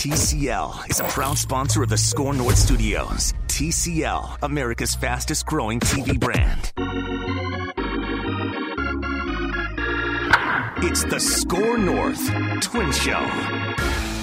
[0.00, 3.34] TCL is a proud sponsor of the SKOR North Studios.
[3.48, 6.72] TCL, America's fastest growing TV brand.
[10.82, 12.30] It's the SKOR North
[12.62, 13.20] Twin Show.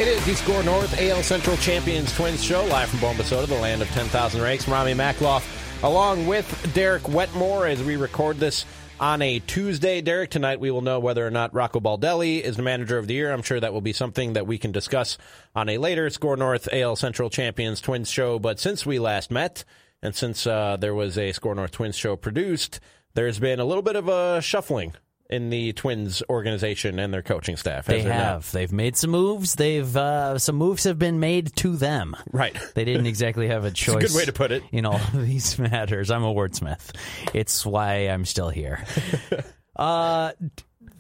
[0.02, 3.84] It is the SKOR North AL Central Champions Twins Show, live from Bombasota, the land
[3.84, 4.68] of 10,000 rakes.
[4.68, 5.44] Ramie Makhlouf,
[5.84, 8.66] along with Derek Wetmore, as we record this
[9.00, 10.02] on a Tuesday.
[10.02, 13.14] Derek, tonight we will know whether or not Rocco Baldelli is the manager of the
[13.14, 13.32] year.
[13.32, 15.18] I'm sure that will be something that we can discuss
[15.56, 18.40] on a later SKOR North AL Central Champions Twins show.
[18.40, 19.64] But since we last met,
[20.02, 22.80] and since uh, there was a SKOR North Twins show produced,
[23.14, 24.94] there's been a little bit of a shuffling
[25.30, 27.86] in the Twins organization and their coaching staff.
[27.86, 28.46] They have.
[28.46, 28.52] Not?
[28.52, 29.56] They've made some moves.
[29.56, 32.16] They've uh, some moves have been made to them.
[32.32, 32.58] Right.
[32.76, 33.96] They didn't exactly have a choice.
[33.96, 34.64] a good way to put it.
[34.72, 36.96] In all these matters, I'm a wordsmith.
[37.34, 38.84] It's why I'm still here.
[39.76, 40.32] uh,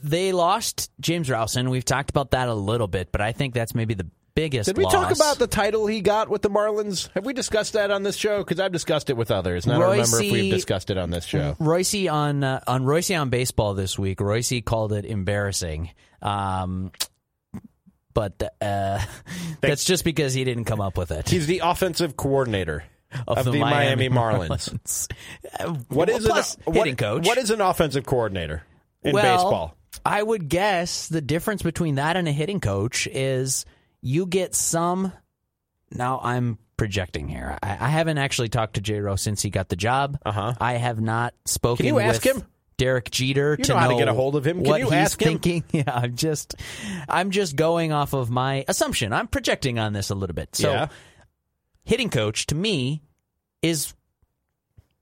[0.03, 1.69] they lost James Rowson.
[1.69, 4.67] We've talked about that a little bit, but I think that's maybe the biggest.
[4.67, 4.93] Did we loss.
[4.93, 7.09] talk about the title he got with the Marlins?
[7.13, 8.37] Have we discussed that on this show?
[8.37, 11.09] Because I've discussed it with others, and I don't remember if we've discussed it on
[11.09, 11.55] this show.
[11.59, 14.21] Royce on uh, on Royce on baseball this week.
[14.21, 15.89] Royce called it embarrassing.
[16.21, 16.91] Um,
[18.13, 18.99] but uh,
[19.61, 21.29] that's just because he didn't come up with it.
[21.29, 22.83] He's the offensive coordinator.
[23.25, 25.07] Of, of the, the, Miami, Miami Marlins.
[25.57, 25.85] Marlins.
[25.87, 27.25] what is Plus, an, what, coach?
[27.25, 28.63] What is an offensive coordinator
[29.01, 29.77] in well, baseball?
[30.05, 33.65] I would guess the difference between that and a hitting coach is
[34.01, 35.11] you get some.
[35.91, 37.57] Now I'm projecting here.
[37.61, 38.99] I, I haven't actually talked to J.
[38.99, 40.19] Rowe since he got the job.
[40.25, 40.53] Uh-huh.
[40.59, 41.85] I have not spoken.
[41.85, 42.43] Can you ask him?
[42.77, 44.57] Derek Jeter you to know how to get a hold of him.
[44.57, 45.39] Can what you he's ask him?
[45.39, 45.63] thinking.
[45.71, 46.55] Yeah, I'm just,
[47.09, 49.13] I'm just going off of my assumption.
[49.13, 50.55] I'm projecting on this a little bit.
[50.55, 50.87] So, yeah.
[51.83, 53.01] hitting coach to me
[53.63, 53.95] is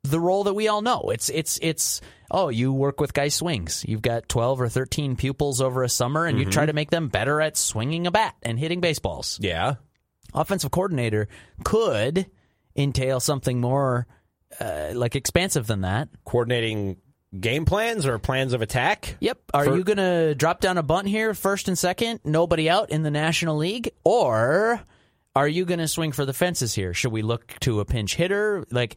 [0.03, 1.09] the role that we all know.
[1.11, 1.99] It's it's it's
[2.31, 3.85] oh, you work with guy swings.
[3.87, 6.47] You've got 12 or 13 pupils over a summer and mm-hmm.
[6.47, 9.39] you try to make them better at swinging a bat and hitting baseballs.
[9.41, 9.75] Yeah.
[10.33, 11.27] Offensive coordinator
[11.63, 12.25] could
[12.75, 14.07] entail something more
[14.59, 16.09] uh, like expansive than that.
[16.25, 16.97] Coordinating
[17.39, 19.17] game plans or plans of attack?
[19.19, 19.39] Yep.
[19.53, 22.89] Are For- you going to drop down a bunt here, first and second, nobody out
[22.89, 23.91] in the National League?
[24.03, 24.81] Or
[25.35, 26.93] are you going to swing for the fences here?
[26.93, 28.65] Should we look to a pinch hitter?
[28.71, 28.95] Like,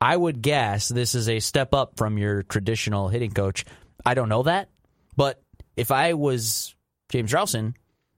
[0.00, 3.64] I would guess this is a step up from your traditional hitting coach.
[4.04, 4.68] I don't know that,
[5.16, 5.42] but
[5.76, 6.74] if I was
[7.10, 7.74] James Rowson,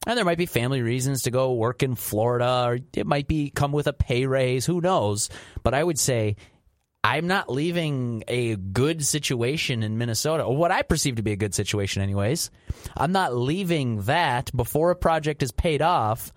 [0.07, 3.51] and there might be family reasons to go work in Florida, or it might be
[3.51, 4.65] come with a pay raise.
[4.65, 5.29] Who knows?
[5.63, 6.37] But I would say
[7.05, 11.37] I'm not leaving a good situation in Minnesota, or what I perceive to be a
[11.37, 12.51] good situation, anyways.
[12.97, 16.33] I'm not leaving that before a project is paid off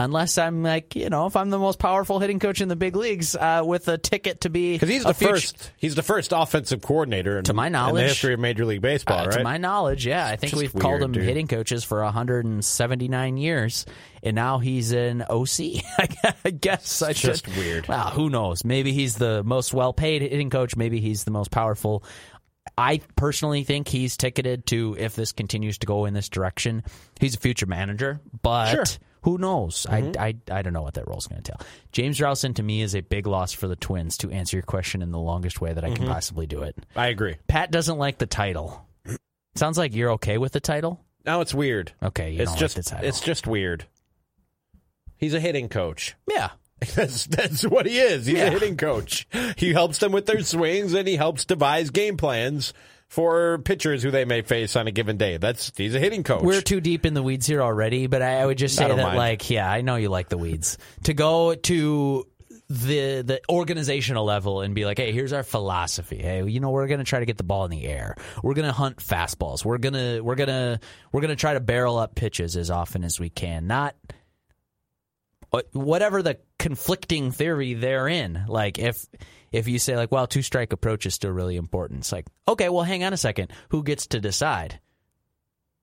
[0.00, 2.96] unless I'm like, you know, if I'm the most powerful hitting coach in the big
[2.96, 5.72] leagues uh, with a ticket to be because he's the future, first.
[5.76, 8.80] He's the first offensive coordinator in, to my knowledge in the history of Major League
[8.80, 9.20] Baseball.
[9.20, 9.38] Uh, right?
[9.38, 11.24] To my knowledge, yeah, I think we've weird, called him dude.
[11.24, 13.86] hitting coaches for 179 years,
[14.22, 15.60] and now he's an OC.
[16.44, 17.86] I guess it's just weird.
[17.86, 18.64] Well, who knows?
[18.64, 20.76] Maybe he's the most well-paid hitting coach.
[20.76, 22.04] Maybe he's the most powerful.
[22.76, 26.82] I personally think he's ticketed to if this continues to go in this direction.
[27.18, 28.70] He's a future manager, but.
[28.70, 28.84] Sure
[29.22, 29.86] who knows?
[29.88, 30.20] Mm-hmm.
[30.20, 31.60] I, I, I don't know what that role's going to tell.
[31.92, 34.16] James Rowson to me is a big loss for the Twins.
[34.18, 36.04] To answer your question in the longest way that I mm-hmm.
[36.04, 37.36] can possibly do it, I agree.
[37.48, 38.86] Pat doesn't like the title.
[39.56, 41.04] Sounds like you're okay with the title.
[41.26, 41.92] No, it's weird.
[42.02, 43.08] Okay, it's just like the title.
[43.08, 43.84] it's just weird.
[45.16, 46.14] He's a hitting coach.
[46.28, 46.50] Yeah.
[46.94, 48.26] That's that's what he is.
[48.26, 48.46] He's Yeah.
[48.46, 49.26] a hitting coach.
[49.56, 52.72] He helps them with their swings and he helps devise game plans
[53.08, 55.36] for pitchers who they may face on a given day.
[55.36, 56.42] That's he's a hitting coach.
[56.42, 58.96] We're too deep in the weeds here already, but I, I would just say that,
[58.96, 59.18] mind.
[59.18, 60.78] like, yeah, I know you like the weeds.
[61.04, 62.26] To go to
[62.70, 66.18] the the organizational level and be like, hey, here's our philosophy.
[66.22, 68.14] Hey, you know, we're gonna try to get the ball in the air.
[68.42, 69.64] We're gonna hunt fastballs.
[69.64, 70.78] We're gonna we're gonna
[71.12, 73.66] we're gonna try to barrel up pitches as often as we can.
[73.66, 73.96] Not
[75.52, 78.44] Uh, whatever the conflicting theory they're in.
[78.46, 79.06] Like if
[79.50, 82.00] if you say like, well, two strike approach is still really important.
[82.00, 83.52] It's like, okay, well, hang on a second.
[83.70, 84.78] Who gets to decide?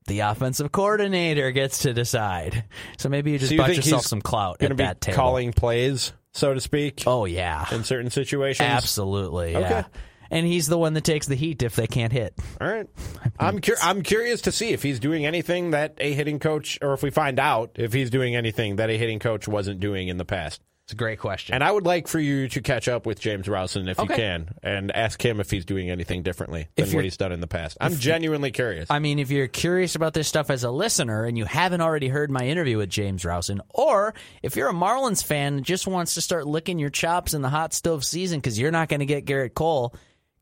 [0.06, 2.64] The offensive coordinator gets to decide.
[2.96, 5.16] So maybe you just So you bought yourself some clout at that table.
[5.16, 8.66] calling plays, so to speak, Oh yeah, in certain situations.
[8.66, 9.54] absolutely.
[9.54, 9.84] Okay.
[10.30, 12.34] And he's the one that takes the heat if they can't hit.
[12.60, 12.86] All right.
[13.38, 16.92] I'm cur- I'm curious to see if he's doing anything that a hitting coach, or
[16.92, 20.16] if we find out if he's doing anything that a hitting coach wasn't doing in
[20.18, 20.60] the past.
[20.84, 21.54] It's a great question.
[21.54, 24.14] And I would like for you to catch up with James Rowson if Okay.
[24.14, 27.40] you can, and ask him if he's doing anything differently than what he's done in
[27.40, 27.76] the past.
[27.78, 28.90] I'm genuinely curious.
[28.90, 32.08] I mean, if you're curious about this stuff as a listener and you haven't already
[32.08, 36.14] heard my interview with James Rowson, or if you're a Marlins fan and just wants
[36.14, 39.06] to start licking your chops in the hot stove season because you're not going to
[39.06, 39.94] get Gerrit Cole,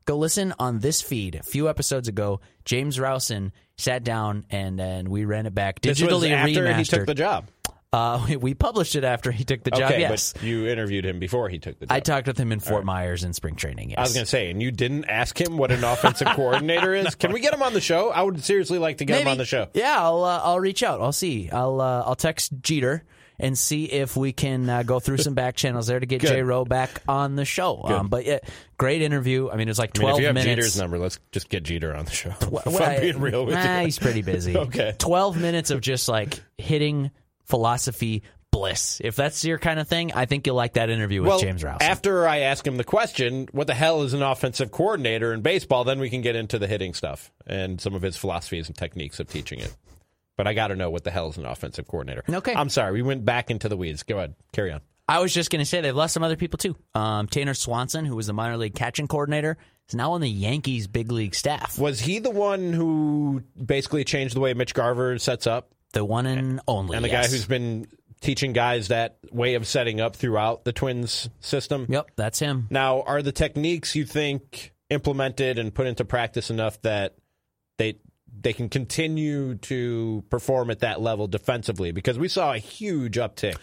[0.07, 1.35] go listen on this feed.
[1.35, 6.01] A few episodes ago, James Rowson sat down and and we ran it back this
[6.01, 6.77] was after remastered.
[6.79, 7.49] he took the job.
[7.93, 9.91] Uh, we, we published it after he took the job.
[9.91, 11.95] okay, yes, but you interviewed him before he took the job.
[11.95, 13.91] I talked with him in Fort Myers in spring training.
[13.91, 13.99] Yes.
[13.99, 17.15] I was going to say, and you didn't ask him what an offensive coordinator is.
[17.15, 18.11] Can we get him on the show?
[18.11, 19.69] I would seriously like to get him on the show.
[19.73, 21.01] Yeah, I'll uh, I'll reach out.
[21.01, 21.49] I'll see.
[21.51, 23.05] I'll uh, I'll text Jeter
[23.39, 26.21] and see if we can uh, go through some back channels there to get.
[26.21, 27.83] J Rowe back on the show.
[27.85, 28.39] Um, but yeah,
[28.79, 29.49] great interview.
[29.51, 30.57] I mean, it was like I mean, twelve if you have minutes.
[30.57, 32.31] Jeter's number, let's just get Jeter on the show.
[32.41, 33.85] if I'm being real with nah, you.
[33.87, 34.57] he's pretty busy.
[34.67, 34.95] Okay.
[34.99, 37.11] twelve minutes of just like hitting
[37.45, 39.01] philosophy bliss.
[39.05, 41.63] If that's your kind of thing, I think you'll like that interview with Well, James
[41.63, 41.83] Rowson.
[41.83, 45.85] after I ask him the question, what the hell is an offensive coordinator in baseball?
[45.85, 49.21] Then we can get into the hitting stuff and some of his philosophies and techniques
[49.21, 49.75] of teaching it.
[50.37, 52.23] But I got to know what the hell is an offensive coordinator.
[52.29, 52.55] Okay.
[52.55, 52.93] I'm sorry.
[52.93, 54.03] We went back into the weeds.
[54.03, 54.35] Go ahead.
[54.53, 54.81] Carry on.
[55.09, 56.77] I was just going to say they've lost some other people too.
[56.95, 59.57] Um, Tanner Swanson, who was the minor league catching coordinator,
[59.89, 61.79] is now on the Yankees big league staff.
[61.79, 65.71] Was he the one who basically changed the way Mitch Garver sets up?
[65.93, 66.97] The one and only.
[66.97, 67.27] And the yes.
[67.27, 67.87] guy who's been
[68.21, 71.87] teaching guys that way of setting up throughout the Twins system?
[71.89, 72.67] Yep, that's him.
[72.71, 77.15] Now, are the techniques you think implemented and put into practice enough that
[77.79, 77.99] they
[78.41, 81.93] they can continue to perform at that level defensively?
[81.93, 83.57] Because we saw a huge uptick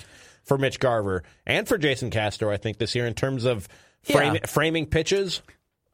[0.44, 3.68] for Mitch Garver and for Jason Castro, I think, this year in terms of
[4.04, 4.46] frame, Yeah.
[4.48, 5.42] framing pitches.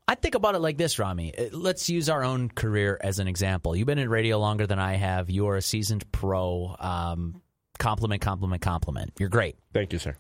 [0.08, 1.38] I think about it like this, Ramie.
[1.38, 3.76] Uh, Let's use our own career as an example.
[3.76, 5.30] You've been in radio longer than I have.
[5.30, 6.76] You're a seasoned pro.
[6.80, 7.42] Um,
[7.78, 9.14] compliment, compliment, compliment.
[9.20, 9.56] You're great.
[9.72, 10.16] Thank you, sir.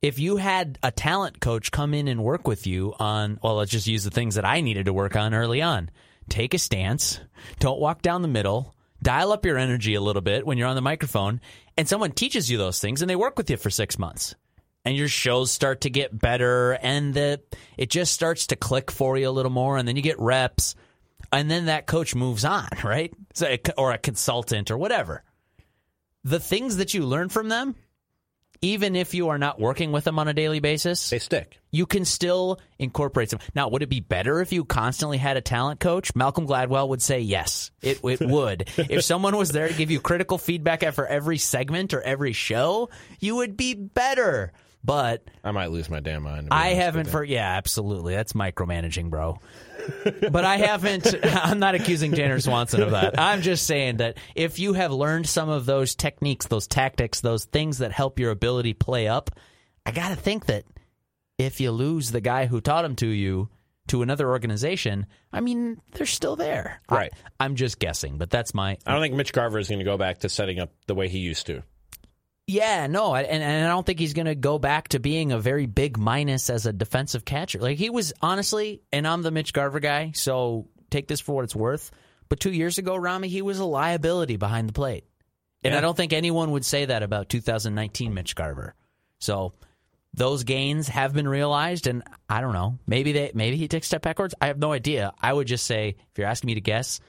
[0.00, 3.70] If you had a talent coach come in and work with you on, well, let's
[3.70, 5.90] just use the things that I needed to work on early on.
[6.28, 7.20] Take a stance.
[7.58, 8.74] Don't walk down the middle.
[9.02, 11.40] Dial up your energy a little bit when you're on the microphone.
[11.76, 14.34] And someone teaches you those things and they work with you for six months.
[14.84, 17.40] And your shows start to get better and the,
[17.76, 19.76] it just starts to click for you a little more.
[19.76, 20.74] And then you get reps.
[21.32, 23.12] And then that coach moves on, right?
[23.34, 25.22] So, or a consultant or whatever.
[26.22, 27.74] The things that you learn from them,
[28.60, 31.60] even if you are not working with them on a daily basis, They stick.
[31.70, 33.40] you can still incorporate them.
[33.54, 36.14] Now, would it be better if you constantly had a talent coach?
[36.14, 37.70] Malcolm Gladwell would say yes.
[37.82, 38.68] It, it would.
[38.76, 42.88] if someone was there to give you critical feedback after every segment or every show,
[43.20, 44.52] you would be better.
[44.84, 46.48] But I might lose my damn mind.
[46.50, 48.14] I haven't for yeah, absolutely.
[48.14, 49.38] That's micromanaging, bro.
[50.30, 53.18] but I haven't I'm not accusing Tanner Swanson of that.
[53.18, 57.46] I'm just saying that if you have learned some of those techniques, those tactics, those
[57.46, 59.30] things that help your ability play up,
[59.86, 60.64] I got to think that
[61.38, 63.48] if you lose the guy who taught them to you
[63.88, 66.80] to another organization, I mean, they're still there.
[66.90, 67.12] Right.
[67.40, 69.84] I, am just guessing, but that's my I don't think Mitch Garver is going to
[69.84, 71.62] go back to setting up the way he used to.
[72.46, 75.38] Yeah, no, and, and I don't think he's going to go back to being a
[75.38, 77.58] very big minus as a defensive catcher.
[77.58, 81.44] Like he was honestly, and I'm the Mitch Garver guy, so take this for what
[81.44, 81.90] it's worth.
[82.28, 85.04] But two years ago, Ramie, he was a liability behind the plate,
[85.62, 85.78] and Yeah.
[85.78, 88.74] I don't think anyone would say that about 2019 Mitch Garver.
[89.20, 89.54] So
[90.12, 92.78] those gains have been realized, and I don't know.
[92.86, 94.34] Maybe they, maybe he takes a step backwards.
[94.38, 95.12] I have no idea.
[95.20, 97.00] I would just say, if you're asking me to guess,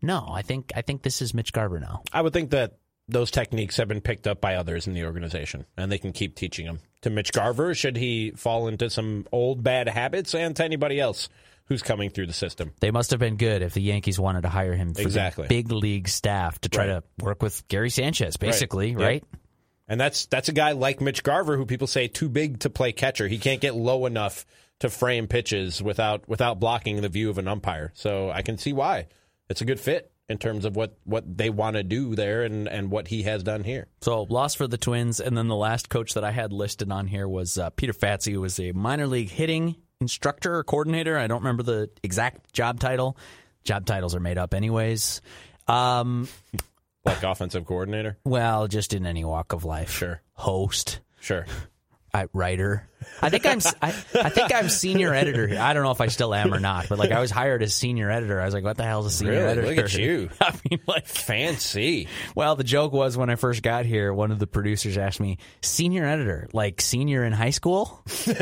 [0.00, 2.02] no, I think I think this is Mitch Garver now.
[2.12, 5.66] I would think that those techniques have been picked up by others in the organization,
[5.76, 7.74] and they can keep teaching them to Mitch Garver.
[7.74, 11.28] Should he fall into some old bad habits, and to anybody else
[11.66, 12.72] who's coming through the system?
[12.80, 15.48] They must have been good if the Yankees wanted to hire him for Exactly.
[15.48, 17.02] big league staff to try Right.
[17.18, 18.98] to work with Gary Sanchez, basically, Yep.
[19.00, 19.24] right?
[19.86, 22.92] And that's that's a guy like Mitch Garver who people say too big to play
[22.92, 23.28] catcher.
[23.28, 24.46] He can't get low enough
[24.80, 27.92] to frame pitches without without blocking the view of an umpire.
[27.94, 29.08] So I can see why
[29.50, 32.66] it's a good fit in terms of what, what they want to do there and,
[32.68, 33.86] and what he has done here.
[34.00, 37.06] So loss for the Twins, and then the last coach that I had listed on
[37.06, 41.18] here was uh, Peter Fatse, who was a minor league hitting instructor or coordinator.
[41.18, 43.16] I don't remember the exact job title.
[43.64, 45.20] Job titles are made up, anyways.
[45.68, 46.28] Um,
[47.06, 48.16] Like offensive coordinator.
[48.24, 49.90] well, just in any walk of life.
[49.90, 50.22] Sure.
[50.32, 51.44] Host, Sure.
[52.14, 52.88] I, writer.
[53.22, 53.60] I think I'm.
[53.82, 55.60] I, I think I'm senior editor here.
[55.60, 57.74] I don't know if I still am or not, but like I was hired as
[57.74, 58.40] senior editor.
[58.40, 59.44] I was like, "What the hell is a senior Really?
[59.44, 60.30] editor?" Look at you.
[60.40, 62.08] I mean, like, Fancy.
[62.34, 65.38] well, the joke was when I first got here, one of the producers asked me,
[65.62, 68.34] "Senior editor, like senior in high school?" you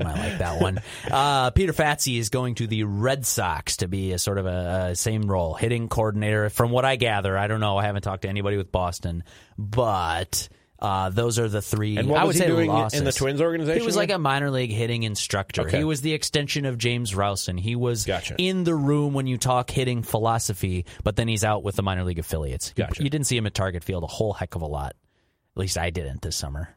[0.00, 0.80] might like that one.
[1.10, 4.88] Uh, Peter Fatse is going to the Red Sox to be a sort of a,
[4.90, 6.50] a same role, hitting coordinator.
[6.50, 7.76] From what I gather, I don't know.
[7.78, 9.24] I haven't talked to anybody with Boston,
[9.56, 10.48] but.
[10.80, 11.96] Uh, those are the three.
[11.96, 14.10] And what I would was he say doing in the Twins organization He was like
[14.10, 15.62] a minor league hitting instructor.
[15.62, 15.78] Okay.
[15.78, 17.58] He was the extension of James Rowson.
[17.58, 18.36] He was Gotcha.
[18.38, 22.04] in the room when you talk hitting philosophy, but then he's out with the minor
[22.04, 22.72] league affiliates.
[22.76, 23.02] You- Gotcha.
[23.02, 24.90] You, didn't see him at Target Field a whole heck of a lot.
[24.90, 26.68] At least I didn't this summer.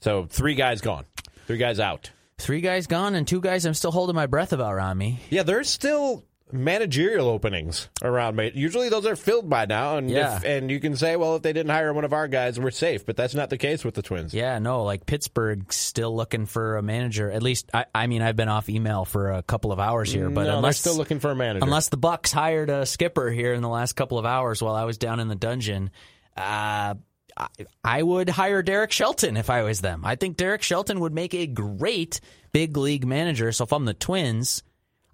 [0.00, 1.04] So three guys gone.
[1.48, 2.12] Three guys out.
[2.38, 5.18] Three guys gone and two guys I'm still holding my breath about, Ramie.
[5.30, 8.36] Yeah, there's still managerial openings around.
[8.36, 10.36] ma- Usually those are filled by now, and Yeah.
[10.36, 12.70] if, and you can say, well, if they didn't hire one of our guys, we're
[12.70, 13.04] safe.
[13.06, 14.34] But that's not the case with the Twins.
[14.34, 17.30] Yeah, no, like Pittsburgh's still looking for a manager.
[17.30, 20.28] At least, I, I mean, I've been off email for a couple of hours here,
[20.30, 21.64] but no, unless they're still looking for a manager.
[21.64, 24.84] unless the Bucks hired a skipper here in the last couple of hours while I
[24.84, 25.90] was down in the dungeon,
[26.36, 26.94] uh,
[27.36, 27.46] I,
[27.82, 30.02] I would hire Derek Shelton if I was them.
[30.04, 32.20] I think Derek Shelton would make a great
[32.52, 33.52] big league manager.
[33.52, 34.62] So if I'm the Twins,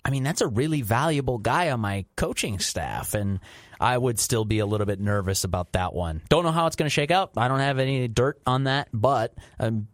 [0.09, 3.41] I mean that's a really valuable guy on my coaching staff, and
[3.79, 6.23] I would still be a little bit nervous about that one.
[6.31, 7.33] Don't know how it's going to shake out.
[7.37, 9.89] I don't have any dirt on that, but um,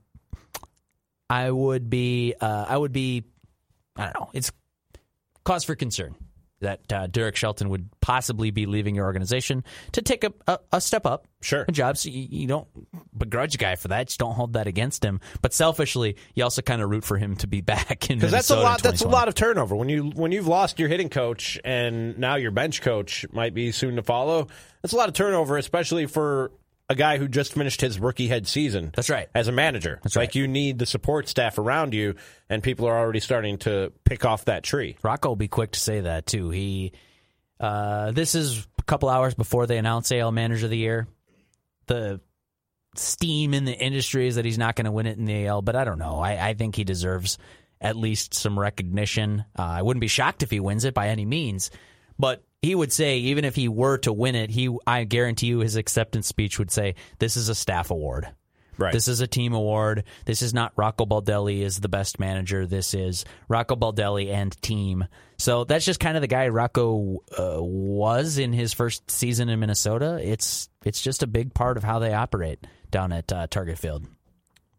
[1.28, 3.25] I would be uh, I would be
[3.97, 4.30] I don't know.
[4.35, 4.52] It's
[5.42, 6.14] cause for concern
[6.64, 10.80] that uh, Derek Shelton would possibly be leaving your organization to take a, a, a
[10.80, 11.26] step up.
[11.40, 11.64] Sure.
[11.68, 11.97] A job.
[11.97, 12.66] So you, you don't
[13.16, 14.09] begrudge a guy for that.
[14.09, 15.21] Just don't hold that against him.
[15.42, 18.50] But selfishly, you also kind of root for him to be back in because that's
[18.50, 18.83] a lot.
[18.83, 22.37] That's a lot of turnover when you when you've lost your hitting coach and now
[22.37, 24.49] your bench coach might be soon to follow.
[24.83, 26.50] That's a lot of turnover, especially for
[26.88, 28.90] a guy who just finished his rookie head season.
[28.94, 29.28] That's right.
[29.34, 30.34] As a manager, That's like right.
[30.34, 32.16] you need the support staff around you,
[32.48, 34.96] and people are already starting to pick off that tree.
[35.02, 36.50] Rocco will be quick to say that too.
[36.50, 36.92] He,
[37.58, 41.08] uh, this is a couple hours before they announce AL Manager of the Year.
[41.86, 42.20] The
[42.96, 45.62] steam in the industry is that he's not going to win it in the AL,
[45.62, 46.18] but I don't know.
[46.18, 47.38] I, I think he deserves
[47.80, 49.44] at least some recognition.
[49.58, 51.70] Uh, I wouldn't be shocked if he wins it by any means,
[52.18, 55.61] but he would say even if he were to win it, he I guarantee you
[55.61, 58.28] his acceptance speech would say this is a staff award.
[58.76, 58.92] Right.
[58.92, 60.04] This is a team award.
[60.25, 62.66] This is not Rocco Baldelli is the best manager.
[62.66, 65.04] This is Rocco Baldelli and team.
[65.38, 69.61] So that's just kind of the guy Rocco uh, was in his first season in
[69.61, 70.18] Minnesota.
[70.21, 74.06] It's it's just a big part of how they operate down at uh, Target Field.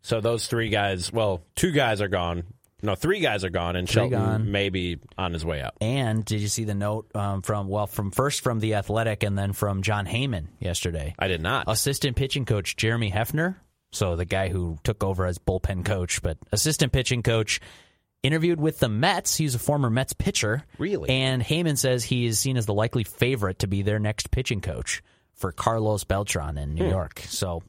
[0.02, 2.44] So those three guys, well, two guys are gone.
[2.84, 4.52] No, three guys are gone, and Three Shelton gone.
[4.52, 5.76] may be on his way out.
[5.82, 9.38] And did you see the note um, from well from first from the Athletic and
[9.38, 11.16] then from Jon Heyman yesterday?
[11.18, 11.66] I did not.
[11.68, 13.56] assistant pitching coach Jeremy Hefner,
[13.92, 17.60] so the guy who took over as bullpen coach, but assistant pitching coach,
[18.24, 19.38] interviewed with the Mets.
[19.38, 20.64] He's a former Mets pitcher.
[20.78, 21.10] Really?
[21.10, 24.62] And Heyman says he is seen as the likely favorite to be their next pitching
[24.62, 25.02] coach
[25.34, 27.22] for Carlos Beltran in New York.
[27.28, 27.62] So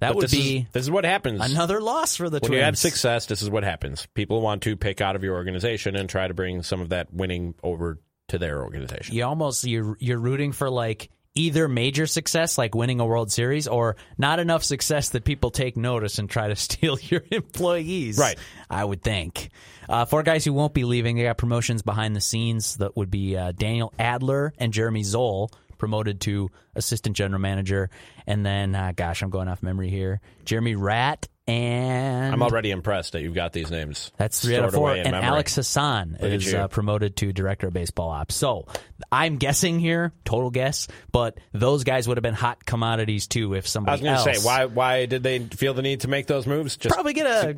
[0.00, 0.08] that.
[0.08, 2.58] But would this be is, this is what happens another loss for the when Twins.
[2.58, 3.26] you have success.
[3.26, 4.06] This is what happens.
[4.14, 7.12] People want to pick out of your organization and try to bring some of that
[7.12, 9.14] winning over to their organization.
[9.14, 13.68] you almost you're you're rooting for like either major success like winning a World Series
[13.68, 18.18] or not enough success that people take notice and try to steal your employees.
[18.18, 18.38] Right.
[18.68, 19.50] I would think.
[19.88, 21.16] Uh, four guys who won't be leaving.
[21.16, 22.76] They got promotions behind the scenes.
[22.76, 27.90] That would be uh, Daniel Adler and Jeremy Zoll promoted to assistant general manager,
[28.26, 30.20] and then uh, gosh, I'm going off memory here.
[30.44, 34.12] Jeremy Rat and I'm already impressed that you've got these names.
[34.18, 34.92] that's three out of four.
[34.92, 35.26] And memory.
[35.26, 38.34] Alex Hassan at is uh, promoted to director of baseball ops.
[38.34, 38.66] So
[39.10, 43.66] I'm guessing here, total guess, but those guys would have been hot commodities too if
[43.66, 44.06] somebody.
[44.06, 46.46] I was going to say, why why did they feel the need to make those
[46.46, 46.76] moves?
[46.76, 47.56] Just Probably get a.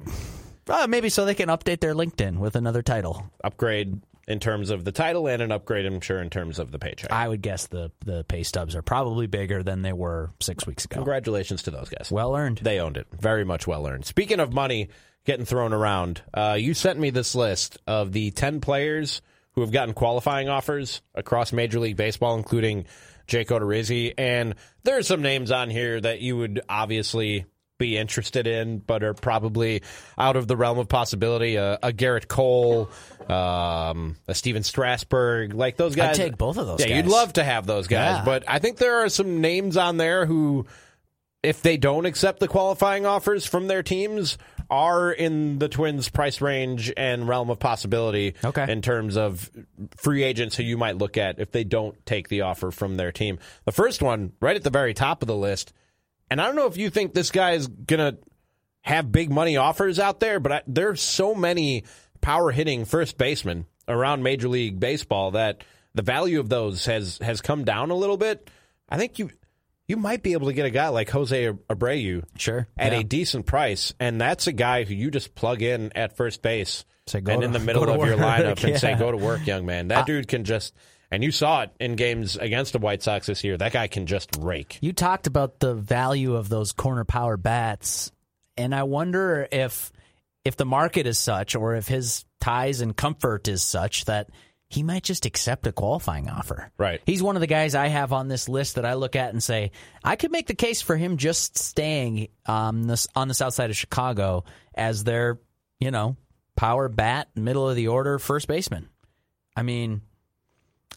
[0.69, 3.29] Uh, maybe so they can update their LinkedIn with another title.
[3.43, 4.01] upgrade
[4.31, 7.13] in terms of the title and an upgrade, I'm sure, in terms of the paycheck.
[7.13, 10.85] I would guess the the pay stubs are probably bigger than they were six weeks
[10.85, 10.95] ago.
[10.95, 12.11] Congratulations to those guys.
[12.13, 12.59] Well earned.
[12.59, 13.09] They owned it.
[13.13, 14.07] Very much well earned.
[14.07, 14.89] Speaking of money
[15.25, 19.21] getting thrown around, uh, you sent me this list of the 10 players
[19.53, 22.87] who have gotten qualifying offers across Major League Baseball, including
[23.27, 24.15] Jake Odorizzi.
[24.17, 27.47] And there are some names on here that you would obviously
[27.81, 29.83] be interested in, but are probably
[30.17, 31.59] out of the realm of possibility.
[31.59, 32.89] Uh, a Gerrit Cole,
[33.29, 36.11] um, a Stephen Strasburg, like those guys.
[36.19, 38.25] I'd take both of those Yeah, you'd love to have those guys, Yeah.
[38.25, 40.67] but I think there are some names on there who
[41.43, 44.37] if they don't accept the qualifying offers from their teams,
[44.69, 48.71] are in the Twins' price range and realm of possibility Okay.
[48.71, 49.51] in terms of
[49.97, 53.11] free agents who you might look at if they don't take the offer from their
[53.11, 53.39] team.
[53.65, 55.73] The first one, right at the very top of the list,
[56.31, 58.19] and I don't know if you think this guy is going to
[58.83, 61.85] have big money offers out there, but I, there's so many
[62.21, 67.41] power hitting first basemen around Major League Baseball that the value of those has has
[67.41, 68.49] come down a little bit.
[68.89, 69.31] I think you
[69.89, 72.69] you might be able to get a guy like Jose Abreu Sure.
[72.79, 73.01] at Yeah.
[73.01, 76.85] a decent price, and that's a guy who you just plug in at first base
[77.07, 78.25] Say, and to- in the middle of your work.
[78.25, 80.75] lineup and say, "Go to work, young man." That dude can just.
[81.11, 83.57] And you saw it in games against the White Sox this year.
[83.57, 84.79] That guy can just rake.
[84.81, 88.13] You talked about the value of those corner power bats,
[88.57, 89.93] and I wonder if
[90.45, 94.31] if the market is such, or if his ties and comfort is such that
[94.69, 96.71] he might just accept a qualifying offer.
[96.79, 97.01] Right.
[97.05, 99.43] He's one of the guys I have on this list that I look at and
[99.43, 99.73] say
[100.05, 103.71] I could make the case for him just staying um, this, on the south side
[103.71, 105.41] of Chicago as their,
[105.81, 106.17] you know,
[106.57, 108.89] power bat, middle of the order first baseman.
[109.57, 110.03] I mean,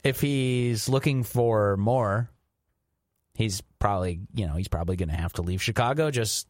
[0.03, 2.29] If he's looking for more,
[3.35, 6.47] he's probably you know he's probably going to have to leave Chicago just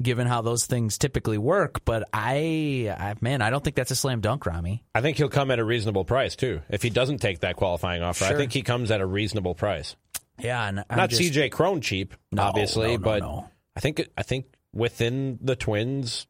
[0.00, 1.84] given how those things typically work.
[1.84, 4.84] But I, I, man, I don't think that's a slam dunk, Ramie.
[4.94, 6.60] I think he'll come at a reasonable price too.
[6.68, 9.96] If he doesn't take that qualifying offer, I think he comes at a reasonable price.
[10.38, 13.50] Yeah, and I'm Not just, CJ Cron cheap, No, obviously, no, no, but.
[13.74, 16.26] I think I think within the Twins'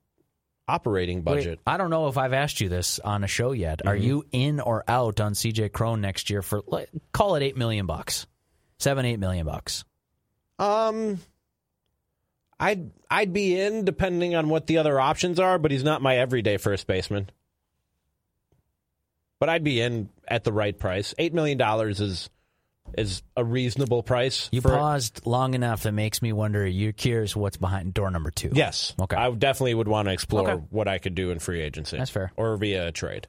[0.69, 1.61] operating Wait, budget.
[1.67, 3.87] I don't know if I've asked you this on a show yet.
[3.87, 6.63] Are you in or out on CJ Cron next year for
[7.13, 8.27] call it eight million bucks,
[8.79, 9.85] seven eight million bucks?
[10.59, 11.21] Um,
[12.59, 16.17] I'd I'd be in depending on what the other options are, but he's not my
[16.17, 17.31] everyday first baseman.
[19.39, 21.15] But I'd be in at the right price.
[21.19, 22.31] Eight million dollars is
[22.97, 24.49] is a reasonable price.
[24.53, 26.67] You for, paused long enough that makes me wonder.
[26.67, 28.51] You're curious what's behind door number two.
[28.53, 28.95] Yes.
[29.01, 29.17] Okay.
[29.17, 30.63] I definitely would want to explore Okay.
[30.71, 31.97] what I could do in free agency.
[31.99, 32.33] That's fair.
[32.37, 33.29] Or via a trade.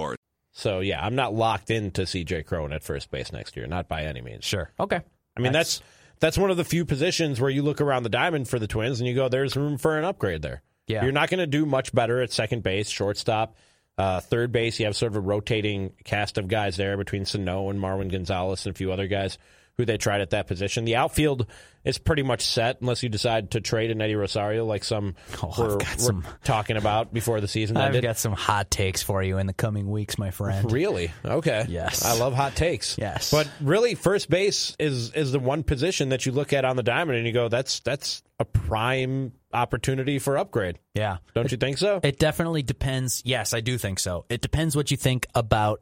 [0.51, 4.03] So yeah, I'm not locked into CJ Cron at first base next year, not by
[4.03, 4.43] any means.
[4.43, 4.71] Sure.
[4.79, 5.01] Okay.
[5.37, 5.81] I mean that's
[6.19, 8.99] that's one of the few positions where you look around the diamond for the Twins
[8.99, 11.03] and you go, "There's room for an upgrade there." Yeah.
[11.03, 13.55] you're not going to do much better at second base, shortstop,
[13.97, 14.77] uh, third base.
[14.79, 18.65] You have sort of a rotating cast of guys there between Sano and Marwin Gonzalez
[18.65, 19.37] and a few other guys
[19.81, 20.85] who they tried at that position.
[20.85, 21.47] The outfield
[21.83, 25.53] is pretty much set unless you decide to trade an Eddie Rosario, like some Oh,
[25.57, 28.03] were, were some- talking about before the season I've ended.
[28.03, 30.71] got some hot takes for you in the coming weeks, my friend.
[30.71, 31.11] Really?
[31.25, 31.65] Okay.
[31.67, 32.05] Yes.
[32.05, 32.97] I love hot takes.
[32.99, 33.31] Yes.
[33.31, 36.83] But really, first base is is the one position that you look at on the
[36.83, 40.77] diamond and you go, that's that's a prime opportunity for upgrade.
[40.93, 41.17] Yeah.
[41.33, 41.99] Don't you think so?
[42.03, 43.21] It definitely depends.
[43.25, 44.25] Yes, I do think so.
[44.29, 45.81] It depends what you think about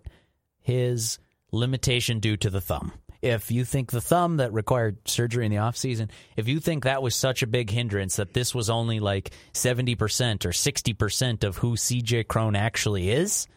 [0.61, 1.19] his
[1.51, 2.93] limitation due to the thumb.
[3.21, 7.01] If you think the thumb that required surgery in the offseason, if you think that
[7.01, 11.73] was such a big hindrance that this was only like 70% or 60% of who
[11.73, 13.47] CJ Cron actually is,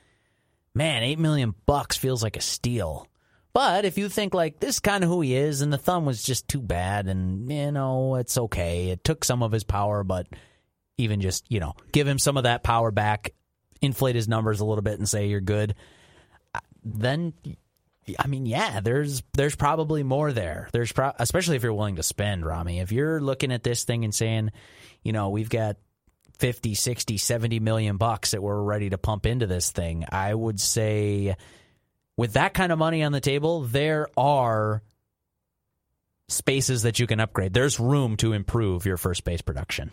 [0.75, 3.07] man, 8 million bucks feels like a steal.
[3.53, 6.07] But if you think like this is kind of who he is and the thumb
[6.07, 8.89] was just too bad and you know, it's okay.
[8.89, 10.27] It took some of his power, but
[10.99, 13.33] even just, you know, give him some of that power back,
[13.81, 15.75] inflate his numbers a little bit and say you're good,
[16.85, 17.33] then
[18.19, 20.69] I mean, yeah, there's there's probably more there.
[20.73, 22.81] There's pro- especially if you're willing to spend, Ramie.
[22.81, 24.51] If you're looking at this thing and saying,
[25.03, 25.77] you know, we've got
[26.39, 30.61] 50, 60, 70 million bucks that we're ready to pump into this thing, I would
[30.61, 31.37] say
[32.17, 34.83] with that kind of money on the table, there are
[36.29, 37.53] spaces that you can upgrade.
[37.53, 39.93] There's room to improve your first base production.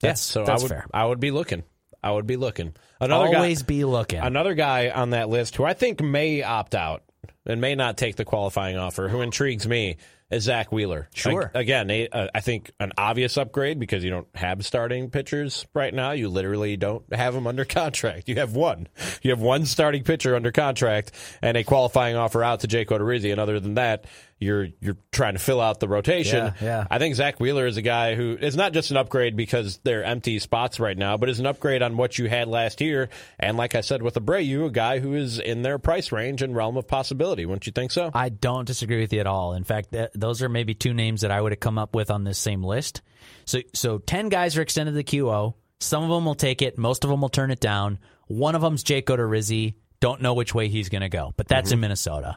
[0.00, 0.86] That's, so that's I would fair.
[0.92, 1.62] I would be looking.
[2.02, 2.74] I would be looking.
[3.00, 4.20] Another Always guy, be looking.
[4.20, 7.02] another guy on that list who I think may opt out
[7.44, 9.96] and may not take the qualifying offer, who intrigues me,
[10.30, 11.08] is Zack Wheeler.
[11.14, 11.50] Sure.
[11.54, 15.66] Ag- again, a, uh, I think an obvious upgrade because you don't have starting pitchers
[15.72, 16.12] right now.
[16.12, 18.28] You literally don't have them under contract.
[18.28, 18.88] You have one.
[19.22, 21.12] You have one starting pitcher under contract
[21.42, 23.30] and a qualifying offer out to Jake Odorizzi.
[23.30, 24.06] And other than that,
[24.38, 26.46] you're you're trying to fill out the rotation.
[26.46, 26.86] Yeah, yeah.
[26.90, 30.04] I think Zack Wheeler is a guy who is not just an upgrade because they're
[30.04, 33.08] empty spots right now, but is an upgrade on what you had last year.
[33.38, 36.54] And like I said with Abreu, a guy who is in their price range and
[36.54, 37.46] realm of possibility.
[37.46, 38.10] Wouldn't you think so?
[38.12, 39.54] I don't disagree with you at all.
[39.54, 42.10] In fact, th- those are maybe two names that I would have come up with
[42.10, 43.00] on this same list.
[43.46, 45.54] So, so ten guys are extended to the QO.
[45.80, 46.76] Some of them will take it.
[46.76, 47.98] Most of them will turn it down.
[48.26, 49.74] One of them's Jake Odorizzi.
[50.00, 52.36] Don't know which way he's going to go, but that's in Minnesota.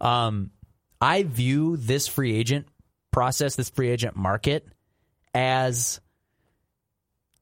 [0.00, 0.50] Um,
[1.00, 2.66] I view this free agent
[3.12, 4.66] process, this free agent market,
[5.34, 6.00] as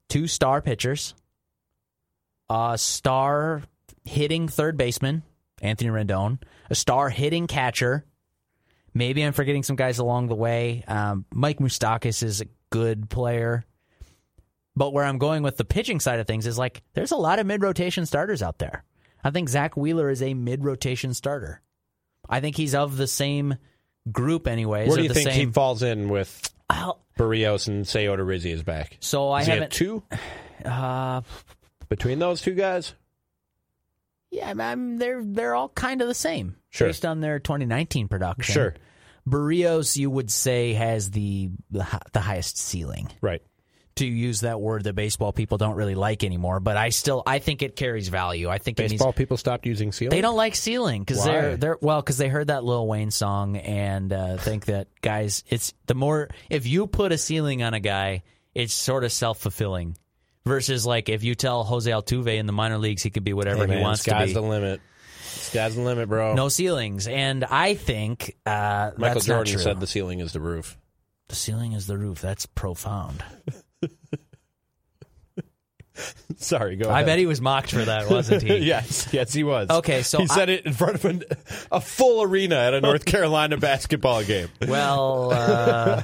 [0.08, 1.14] two star pitchers,
[2.48, 3.62] a star
[4.04, 5.22] hitting third baseman,
[5.60, 6.38] Anthony Rendon,
[6.70, 8.04] a star hitting catcher.
[8.94, 10.84] Maybe I'm forgetting some guys along the way.
[10.86, 13.64] Um, Mike Moustakas is a good player.
[14.74, 17.38] But where I'm going with the pitching side of things is like there's a lot
[17.38, 18.84] of mid rotation starters out there.
[19.24, 21.62] I think Zack Wheeler is a mid rotation starter.
[22.28, 23.56] I think he's of the same
[24.10, 24.88] group, anyways.
[24.88, 28.62] Where do you think same, he falls in with Well, Berrios and say Rizzi is
[28.62, 28.96] back?
[29.00, 29.72] so I Is haven't.
[29.72, 30.02] two
[30.64, 31.20] Uh,
[31.88, 32.94] between those two guys?
[34.30, 36.88] yeah, I'm, they're they're all kind of the same Sure.
[36.88, 38.52] based on their 2019 production.
[38.52, 38.74] Sure.
[39.28, 43.08] Berrios, you would say, has the the, the highest ceiling.
[43.20, 43.42] Right.
[43.96, 47.38] To use that word that baseball people don't really like anymore, but I still I
[47.38, 48.48] think it carries value.
[48.48, 50.10] I think needs, Baseball people stopped using ceiling.
[50.10, 53.56] they don't like ceiling because they're they're well because they heard that Lil Wayne song
[53.56, 57.80] and uh, think that guys it's the more if you put a ceiling on a
[57.80, 58.22] guy
[58.54, 59.96] it's sort of self fulfilling
[60.44, 63.62] versus like if you tell Jose Altuve in the minor leagues he can be whatever
[63.62, 64.34] Hey, man, he wants to sky's be.
[64.34, 64.80] the limit.
[65.22, 66.34] Sky's the limit, bro.
[66.34, 70.76] no ceilings, and I think uh, Michael Jordan said the ceiling is the roof.
[71.28, 72.20] the ceiling is the roof.
[72.20, 73.22] That's profound.
[76.36, 77.06] Sorry, go I ahead.
[77.06, 78.56] bet he was mocked for that, wasn't he?
[78.58, 79.70] yes, yes, he was.
[79.70, 81.22] Okay, so he I- said it in front of an,
[81.72, 86.02] a full arena at a North Carolina basketball game, Well, uh,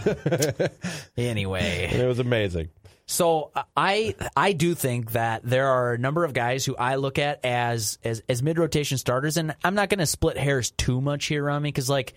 [1.18, 1.88] anyway.
[1.92, 2.71] and it was amazing.
[3.07, 7.18] So I I do think that there are a number of guys who I look
[7.18, 11.03] at as as, as mid rotation starters, and I'm not going to split hairs too
[11.03, 12.14] much here on me because like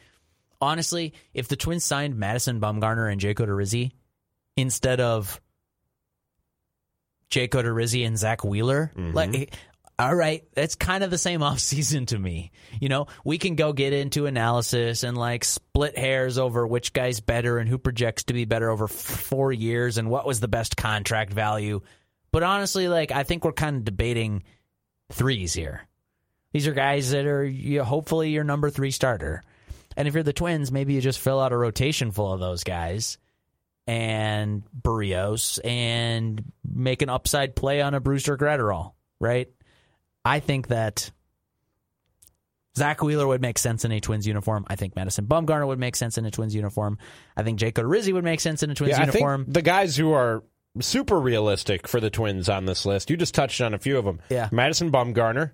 [0.61, 3.91] honestly, if the Twins signed Madison Bumgarner and Jake Odorizzi
[4.55, 5.41] instead of
[7.29, 9.13] Jake Odorizzi and Zack Wheeler, mm-hmm.
[9.13, 9.55] like.
[9.97, 12.51] All right, that's kind of the same offseason to me.
[12.81, 17.21] You know, we can go get into analysis and like split hairs over which guy's
[17.21, 20.49] better and who projects to be better over f- four years and what was the
[20.49, 21.79] best contract value.
[22.33, 24.43] But honestly, like, I think we're kind of debating
[25.13, 25.87] threes here.
[26.51, 29.43] These are guys that are you hopefully your number three starter.
[29.95, 32.65] And if you're the Twins, maybe you just fill out a rotation full of those
[32.65, 33.17] guys
[33.87, 39.47] and Berrios and make an upside play on a Brusdar Graterol, right?
[40.23, 41.11] I think that
[42.77, 44.65] Zack Wheeler would make sense in a Twins uniform.
[44.67, 46.97] I think Madison Bumgarner would make sense in a Twins uniform.
[47.37, 49.43] I think Jake Rizzi would make sense in a Twins Yeah, I uniform.
[49.45, 50.43] think the guys who are
[50.81, 54.03] super realistic for the Twins on this list, you just touched on a few of
[54.03, 54.19] them.
[54.29, 54.49] Yeah.
[54.51, 55.51] Madison Bumgarner.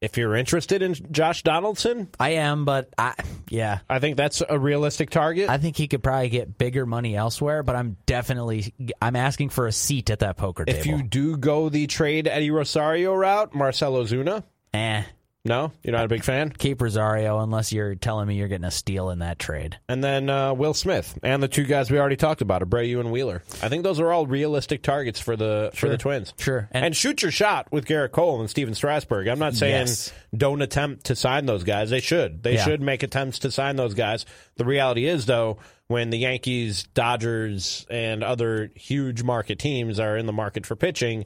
[0.00, 3.14] If you're interested in Josh Donaldson, I am, but I
[3.50, 3.80] yeah.
[3.88, 5.50] I think that's a realistic target.
[5.50, 9.66] I think he could probably get bigger money elsewhere, but I'm definitely I'm asking for
[9.66, 10.78] a seat at that poker table.
[10.78, 14.42] if you do go the trade Eddie Rosario route, Marcell Ozuna.
[14.72, 15.02] eh,
[15.42, 16.50] No, you're not a big fan.
[16.50, 19.78] keep Rosario unless you're telling me you're getting a steal in that trade.
[19.88, 23.10] And then uh, Will Smith and the two guys we already talked about, Abreu and
[23.10, 23.42] Wheeler.
[23.62, 26.34] I think those are all realistic targets for the for the Twins.
[26.38, 26.68] Sure.
[26.72, 29.28] And, And- shoot your shot with Gerrit Cole and Stephen Strasburg.
[29.28, 30.12] I'm not saying Yes.
[30.36, 31.88] don't attempt to sign those guys.
[31.88, 32.42] They should.
[32.42, 32.64] They Yeah.
[32.64, 34.26] should make attempts to sign those guys.
[34.56, 40.26] The reality is though, when the Yankees, Dodgers, and other huge market teams are in
[40.26, 41.24] the market for pitching,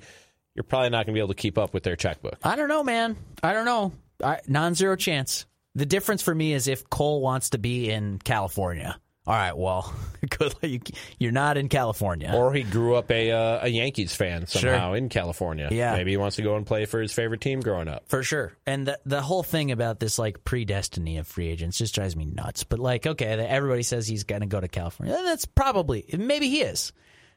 [0.55, 2.38] you're probably not going to be able to keep up with their checkbook.
[2.44, 3.16] I don't know, man.
[3.42, 3.92] I don't know.
[4.22, 5.46] I, non-zero chance.
[5.74, 8.98] The difference for me is if Cole wants to be in California.
[9.27, 9.90] All right, well,
[10.38, 10.55] good.
[10.61, 10.81] You-
[11.18, 12.31] You're not in California.
[12.35, 15.68] Or he grew up a uh, a Yankees fan somehow in California.
[15.72, 15.96] Yeah.
[15.96, 18.05] maybe he wants to go and play for his favorite team growing up.
[18.09, 18.53] For sure.
[18.66, 22.27] And the, the whole thing about this like predestiny of free agents just drives me
[22.27, 22.64] nuts.
[22.64, 25.16] But like, okay, everybody says he's going to go to California.
[25.24, 26.92] That's probably, maybe he is.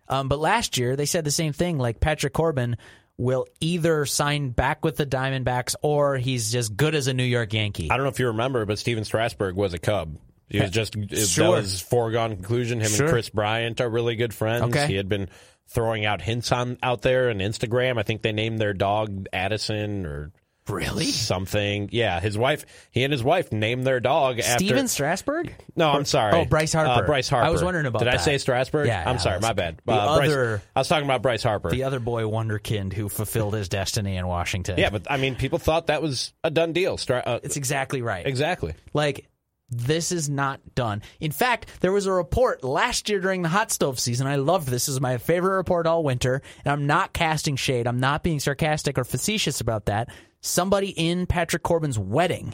[0.09, 1.77] Um, but last year they said the same thing.
[1.77, 2.75] Like Patrick Corbin
[3.17, 7.53] will either sign back with the Diamondbacks or he's just good as a New York
[7.53, 7.89] Yankee.
[7.89, 10.17] I don't know if you remember, but Stephen Strasburg was a Cub.
[10.49, 11.45] He was just Sure.
[11.45, 12.79] that was foregone conclusion.
[12.79, 13.05] Him Sure.
[13.07, 14.63] and Kris Bryant are really good friends.
[14.65, 14.87] Okay.
[14.87, 15.29] He had been
[15.67, 17.97] throwing out hints on out there on Instagram.
[17.99, 20.31] I think they named their dog Addison or
[20.69, 21.05] Really?
[21.05, 21.89] something.
[21.91, 22.65] Yeah, his wife.
[22.91, 24.63] He and his wife named their dog after.
[24.63, 25.53] Stephen Strasburg?
[25.75, 26.33] No, I'm sorry.
[26.33, 27.03] Oh, Bryce Harper.
[27.03, 27.47] Uh, Bryce Harper.
[27.47, 28.05] I was wondering about that.
[28.05, 28.87] Did I say Strasburg?
[28.87, 29.39] Yeah, I'm yeah, sorry.
[29.39, 29.79] My bad.
[29.85, 31.69] the Uh, Bryce- other- I was talking about Bryce Harper.
[31.69, 34.77] The other boy wonderkind who fulfilled his destiny in Washington.
[34.77, 36.97] yeah, but I mean, people thought that was a done deal.
[36.97, 38.25] Stra- uh, it's exactly right.
[38.25, 38.73] exactly.
[38.93, 39.27] Like,
[39.69, 41.01] this is not done.
[41.19, 44.25] In fact, there was a report last year during the hot stove season.
[44.25, 44.85] I loved this.
[44.85, 46.41] This is my favorite report all winter.
[46.63, 47.85] And I'm not casting shade.
[47.85, 50.07] I'm not being sarcastic or facetious about that.
[50.41, 52.53] Somebody in Patrick Corbin's wedding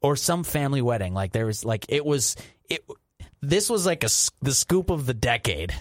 [0.00, 2.36] or some family wedding, like there was, like, it was,
[2.68, 2.84] it,
[3.40, 4.10] this was like a,
[4.42, 5.72] the scoop of the decade.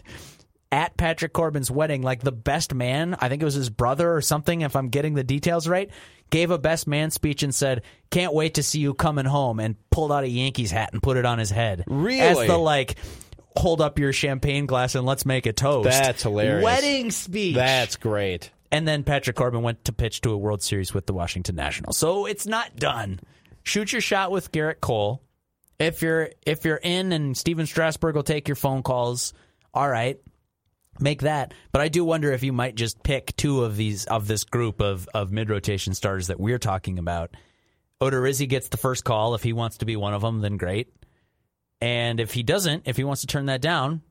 [0.72, 4.22] At Patrick Corbin's wedding, like the best man, I think it was his brother or
[4.22, 5.90] something, if I'm getting the details right,
[6.30, 9.76] gave a best man speech and said, Can't wait to see you coming home, and
[9.90, 11.86] pulled out a Yankees hat and put it on his head.
[11.88, 12.22] Really?
[12.22, 12.98] As the like,
[13.56, 15.90] hold up your champagne glass and let's make a toast.
[15.90, 16.64] That's hilarious.
[16.64, 17.56] Wedding speech.
[17.56, 18.52] That's great.
[18.72, 21.98] And then Patrick Corbin went to pitch to a World Series with the Washington Nationals.
[21.98, 23.20] So it's not done.
[23.64, 25.24] Shoot your shot with Gerrit Cole.
[25.80, 29.34] If you're if you're in and Stephen Strasburg will take your phone calls,
[29.74, 30.20] all right.
[31.00, 31.54] Make that.
[31.72, 34.82] But I do wonder if you might just pick two of these of this group
[34.82, 37.32] of, of mid rotation starters that we're talking about.
[38.02, 39.36] Odorizzi gets the first call.
[39.36, 40.94] If he wants to be one of them, then great.
[41.82, 44.02] And if he doesn't, if he wants to turn that down,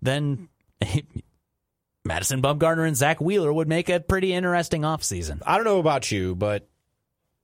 [0.00, 0.48] then
[2.08, 5.42] Madison Bumgarner and Zack Wheeler would make a pretty interesting offseason.
[5.46, 6.66] I don't know about you, but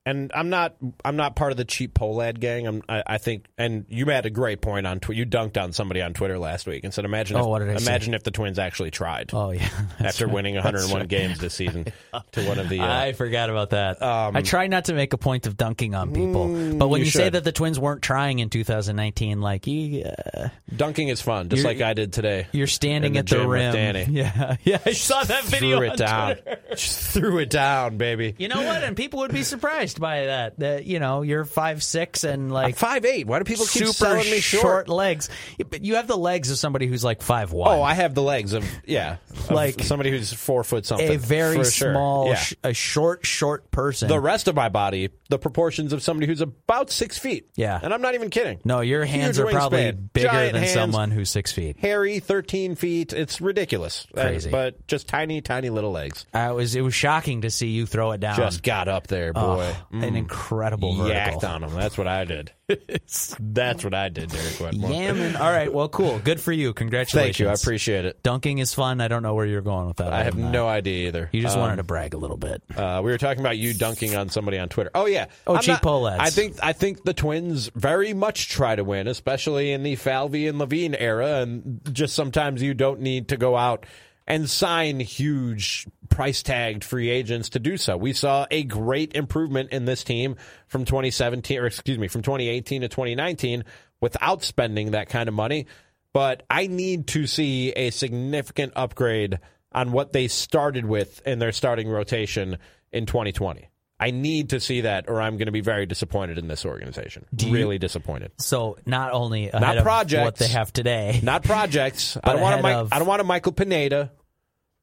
[0.05, 2.67] and I'm not I'm not part of the cheap Pohlad gang.
[2.67, 5.17] I'm, I, I think, and you had a great point on Twitter.
[5.19, 7.69] You dunked on somebody on Twitter last week and said, "Imagine, Oh, if, what did
[7.71, 7.85] I say?
[7.91, 9.67] imagine if the Twins actually tried Oh yeah,
[9.99, 10.33] That's after right.
[10.35, 11.85] winning 101 games this season
[12.33, 14.01] to one of the." Uh, I forgot about that.
[14.01, 17.11] I try not to make a point of dunking on people, but when you you,
[17.11, 21.63] say that the Twins weren't trying in 2019, like you, uh, dunking is fun, just
[21.65, 22.47] like I did today.
[22.51, 23.73] you're standing In the at the gym with rim.
[23.73, 24.05] Danny.
[24.15, 24.79] Yeah, yeah.
[24.85, 25.77] I saw that video.
[25.77, 26.35] threw it on down,
[26.71, 28.35] just threw it down, baby.
[28.37, 28.83] You know what?
[28.83, 30.59] And people would be surprised by that.
[30.59, 33.27] That you know you're five six and I'm like five eight.
[33.27, 34.89] Why do people keep super selling me short?
[34.89, 35.29] legs.
[35.69, 37.69] But you have the legs of somebody who's like five one.
[37.77, 41.09] Oh, I have the legs of yeah, of Like somebody who's four foot something.
[41.13, 41.91] a very for sure.
[41.93, 42.35] small, Yeah.
[42.35, 44.07] sh- a short, short person.
[44.07, 47.49] the rest of my body, the proportions of somebody who's about six feet.
[47.55, 47.79] Yeah.
[47.81, 48.59] and I'm not even kidding.
[48.63, 51.77] no, your hands Huge are probably bigger giant than hands, someone who's six feet.
[51.79, 53.13] hairy, thirteen feet.
[53.13, 54.05] It's ridiculous.
[54.15, 54.49] Uh, Crazy.
[54.51, 56.25] but just tiny, tiny little legs.
[56.33, 56.75] I was.
[56.75, 58.35] It was shocking to see you throw it down.
[58.37, 59.73] Just got up there, boy.
[59.93, 61.49] Oh, an incredible Yacked vertical.
[61.49, 61.73] on him.
[61.75, 62.51] That's what I did.
[63.39, 64.91] That's what I did, Derek Wetmore.
[64.91, 65.35] Yeah, man.
[65.35, 65.71] All right.
[65.71, 66.19] Well, cool.
[66.19, 66.73] Good for you.
[66.73, 67.37] Congratulations.
[67.37, 67.49] Thank you.
[67.49, 68.23] I appreciate it.
[68.23, 69.01] Dunking is fun.
[69.01, 70.13] I don't know where you're going with that.
[70.13, 71.29] I have no idea either.
[71.31, 72.63] You just Um, wanted to brag a little bit.
[72.75, 74.91] Uh, we were talking about you dunking on somebody on Twitter.
[74.95, 75.14] Oh yeah.
[75.47, 76.19] Oh, I'm cheap Pohlads.
[76.19, 80.47] I think I think the Twins very much try to win, especially in the Falvey
[80.47, 83.85] and Levine era, and just sometimes you don't need to go out
[84.27, 87.95] and sign huge price tagged free agents to do so.
[87.97, 90.35] We saw a great improvement in this team
[90.67, 93.63] from 2017 or excuse me, from 2018 to 2019
[94.01, 95.67] without spending that kind of money.
[96.13, 99.39] But I need to see a significant upgrade
[99.71, 102.57] on what they started with in their starting rotation
[102.91, 103.67] in 2020.
[103.99, 107.25] I need to see that, or I'm going to be very disappointed in this organization.
[107.37, 108.31] you- really disappointed.
[108.37, 110.23] So not only ahead Not of projects.
[110.25, 111.19] what they have today.
[111.23, 112.17] Not projects.
[112.23, 114.11] I don't want a Mike, of- I don't want a Michael Pineda.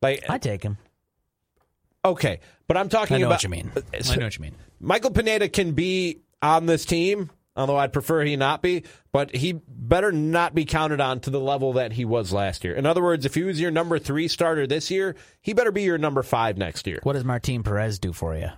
[0.00, 0.78] Like I take him.
[2.04, 3.70] okay, but I'm talking I know about what you mean.
[3.76, 4.54] Uh, I know what you mean.
[4.80, 9.52] Michael Pineda can be on this team, although I'd prefer he not be, but he
[9.68, 12.74] better not be counted on to the level that he was last year.
[12.74, 15.82] In other words, if he was your number three starter this year, he better be
[15.82, 16.98] your number five next year.
[17.02, 18.48] What does Martin Perez do for you?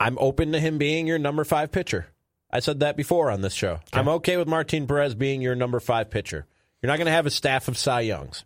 [0.00, 2.06] I'm open to him being your number five pitcher.
[2.50, 3.80] I said that before on this show.
[3.92, 6.46] I'm okay with Martin Perez being your number five pitcher.
[6.82, 8.44] You're not going to have a staff of Cy Youngs.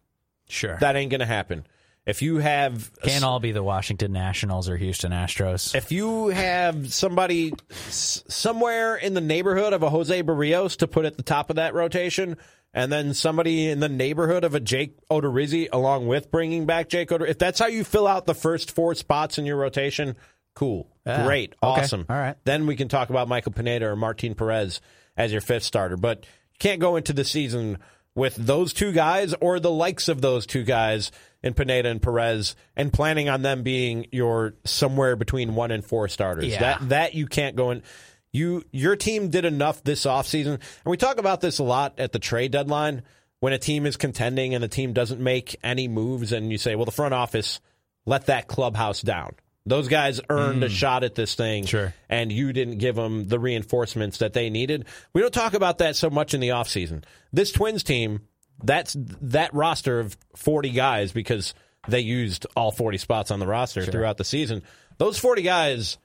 [0.48, 0.78] Sure.
[0.80, 1.66] That ain't going to happen.
[2.06, 5.74] If you have Can't all be the Washington Nationals or Houston Astros.
[5.74, 11.04] if you have somebody s- somewhere in the neighborhood of a Jose Berrios to put
[11.04, 12.38] at the top of that rotation,
[12.72, 17.11] and then somebody in the neighborhood of a Jake Odorizzi along with bringing back Jake
[17.11, 20.16] Odorizzi, if that's how you fill out the first four spots in your rotation,
[20.58, 21.24] cool, Yeah.
[21.24, 21.82] great, Okay.
[21.82, 22.04] awesome.
[22.10, 22.36] All right.
[22.44, 24.80] Then we can talk about Michael Pineda or Martin Perez
[25.16, 27.78] as your fifth starter, but you can't go into the season
[28.16, 31.12] with those two guys or the likes of those two guys
[31.44, 36.08] in Pineda and Perez and planning on them being your somewhere between one and four
[36.08, 36.46] starters.
[36.46, 36.58] Yeah.
[36.58, 37.84] That that you can't go in.
[38.32, 40.54] You your team did enough this offseason.
[40.54, 43.02] And we talk about this a lot at the trade deadline
[43.38, 46.74] when a team is contending and the team doesn't make any moves and you say,
[46.74, 47.60] well, the front office
[48.04, 49.34] let that clubhouse down.
[49.68, 51.68] Those guys earned a shot at this thing, Mm.
[51.68, 51.94] Sure.
[52.09, 54.87] and you didn't give them the reinforcements that they needed.
[55.12, 57.04] We don't talk about that so much in the offseason.
[57.33, 58.22] This Twins team,
[58.62, 61.54] that's that roster of 40 guys because
[61.87, 64.62] they used all 40 spots on the roster throughout the season.
[64.98, 65.96] Those 40 guys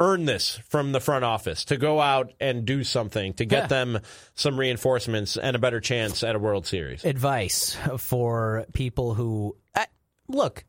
[0.00, 3.66] earn this from the front office to go out and do something to get Yeah.
[3.66, 3.98] them
[4.34, 7.04] some reinforcements and a better chance at a World Series.
[7.04, 9.86] Advice for people who I,
[10.28, 10.64] look.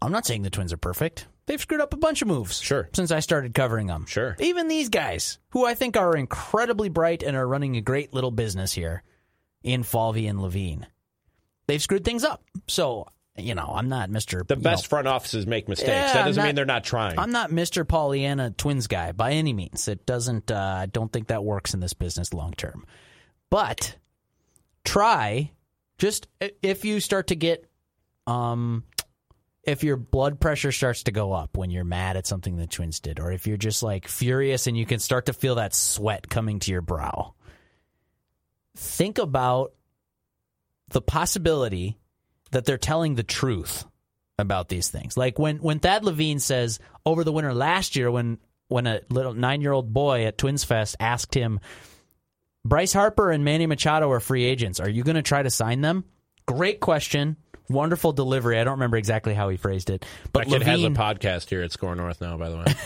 [0.00, 1.26] I'm not saying the Twins are perfect.
[1.48, 2.60] They've screwed up a bunch of moves.
[2.60, 2.90] Sure.
[2.92, 4.04] Since I started covering them.
[4.06, 4.36] Sure.
[4.38, 8.30] Even these guys, who I think are incredibly bright and are running a great little
[8.30, 9.02] business here
[9.62, 10.86] in Falvey and Levine,
[11.66, 12.44] they've screwed things up.
[12.66, 14.46] So, you know, I'm not Mr.
[14.46, 15.88] The best know, front offices make mistakes.
[15.88, 17.18] Yeah, that doesn't not- mean they're not trying.
[17.18, 17.88] I'm not Mr.
[17.88, 19.88] Pollyanna Twins guy by any means.
[19.88, 20.50] It doesn't.
[20.50, 22.84] Uh, I don't think that works in this business long term.
[23.48, 23.96] But
[24.84, 25.50] try
[25.96, 26.28] just
[26.62, 27.64] if you start to get,
[28.26, 28.84] um,
[29.62, 33.00] if your blood pressure starts to go up when you're mad at something the Twins
[33.00, 36.28] did, or if you're just like furious and you can start to feel that sweat
[36.28, 37.34] coming to your brow,
[38.76, 39.72] think about
[40.90, 41.98] the possibility
[42.50, 43.84] that they're telling the truth
[44.38, 45.16] about these things.
[45.16, 49.34] Like when when Thad Levine says over the winter last year when when a little
[49.34, 51.60] 9-year-old boy at Twins Fest asked him
[52.64, 54.78] Bryce Harper and Manny Machado are free agents.
[54.78, 56.04] Are you going to try to sign them?
[56.46, 57.36] Great question.
[57.68, 58.58] Wonderful delivery.
[58.58, 61.48] I don't remember exactly how he phrased it, but that kid has a Levine, podcast
[61.48, 62.64] here at SKOR North now, by the way.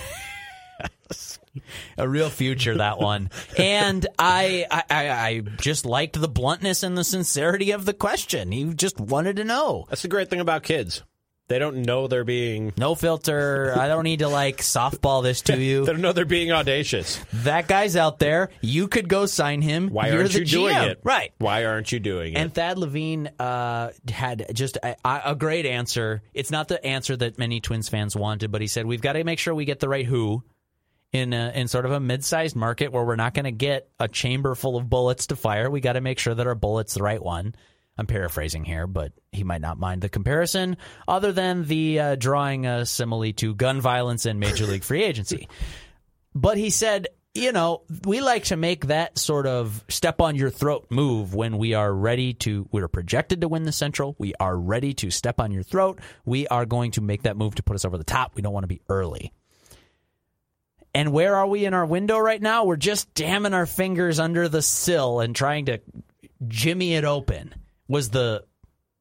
[1.99, 3.31] a real future that one.
[3.59, 8.53] and I, I I I just liked the bluntness and the sincerity of the question.
[8.53, 9.87] He just wanted to know.
[9.89, 11.03] That's the great thing about kids.
[11.53, 12.73] They don't know they're being.
[12.79, 13.75] No filter.
[13.79, 15.85] I don't need to like softball this to you.
[15.85, 17.23] They don't know they're being audacious.
[17.45, 18.49] that guy's out there.
[18.63, 19.91] You could go sign him.
[19.91, 21.01] Why You're aren't you doing it?
[21.05, 21.35] Right.
[21.37, 22.39] Why aren't you doing it?
[22.39, 26.23] And Thad Levine uh, had just a, a great answer.
[26.33, 29.23] It's not the answer that many Twins fans wanted, but he said we've got to
[29.23, 30.43] make sure we get the right who
[31.13, 34.09] in a, in sort of a mid-sized market where we're not going to get a
[34.09, 35.69] chamber full of bullets to fire.
[35.71, 37.55] We got to make sure that our bullet's the right one.
[37.99, 40.77] I'm paraphrasing here, but he might not mind the comparison,
[41.07, 45.49] other than the uh, drawing a simile to gun violence and major league free agency.
[46.35, 50.51] But he said, you know, we like to make that sort of step on your
[50.51, 54.15] throat move when we are ready to, we're projected to win the Central.
[54.19, 56.01] We are ready to step on your throat.
[56.25, 58.33] We are going to make that move to put us over the top.
[58.35, 59.33] We don't want to be early.
[60.95, 62.65] And where are we in our window right now?
[62.65, 65.81] We're just damming our fingers under the sill and trying to
[66.49, 67.55] jimmy it open.
[67.93, 68.45] Was the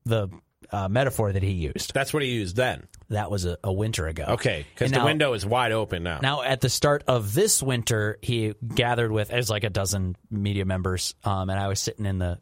[0.05, 0.27] the
[0.71, 1.93] uh, metaphor that he used?
[1.93, 2.87] That's what he used then.
[3.09, 4.23] That was a, a winter ago.
[4.29, 6.19] Okay, because the now- window is wide open now.
[6.21, 10.65] Now, at the start of this winter, he gathered with as like a dozen media
[10.65, 12.39] members, um, and I was sitting in the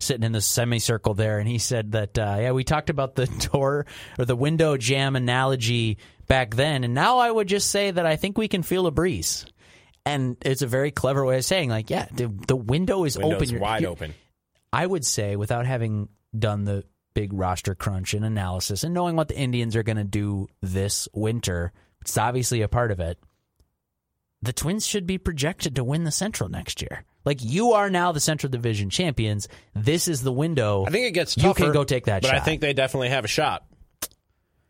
[0.00, 3.26] sitting in the semicircle there, and he said that uh, yeah, we talked about the
[3.52, 3.86] door
[4.18, 8.16] or the window jam analogy back then, and now I would just say that I
[8.16, 9.44] think we can feel a breeze,
[10.06, 13.34] and it's a very clever way of saying like yeah, the, the window is Window's
[13.34, 14.14] open, You're- wide you're- open.
[14.72, 19.28] I would say, without having done the big roster crunch and analysis and knowing what
[19.28, 23.18] the Indians are going to do this winter, it's obviously a part of it.
[24.40, 27.04] The Twins should be projected to win the Central next year.
[27.24, 29.46] Like you are now the Central Division champions.
[29.74, 30.84] This is the window.
[30.86, 31.64] I think it gets you tougher.
[31.64, 32.36] can go take that but shot.
[32.36, 33.64] I think they definitely have a shot.